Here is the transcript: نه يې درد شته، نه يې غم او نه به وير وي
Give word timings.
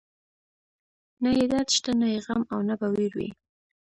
نه 1.23 1.29
يې 1.37 1.45
درد 1.51 1.69
شته، 1.75 1.91
نه 2.01 2.07
يې 2.13 2.19
غم 2.25 2.41
او 2.53 2.59
نه 2.67 2.75
به 2.79 2.87
وير 2.93 3.11
وي 3.19 3.29